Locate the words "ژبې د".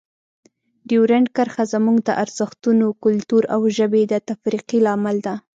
3.77-4.13